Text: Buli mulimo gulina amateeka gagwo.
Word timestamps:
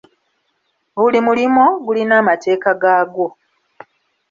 Buli 1.01 1.19
mulimo 1.27 1.65
gulina 1.85 2.13
amateeka 2.21 2.69
gagwo. 2.81 3.27